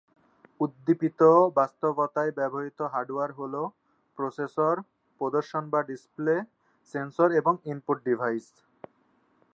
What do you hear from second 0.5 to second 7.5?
উদ্দীপিত বাস্তবতায় ব্যবহৃত হার্ডওয়্যার হল: প্রসেসর, প্রদর্শন /ডিসপ্লে, সেন্সর